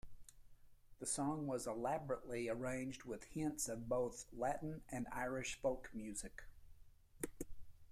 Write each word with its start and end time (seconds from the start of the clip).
The 0.97 1.05
song 1.05 1.47
is 1.53 1.67
elaborately 1.67 2.49
arranged 2.49 3.03
with 3.03 3.25
hints 3.33 3.69
of 3.69 3.87
both 3.87 4.25
Latin 4.35 4.81
and 4.89 5.05
Irish 5.11 5.61
folk 5.61 5.91
music. 5.93 6.41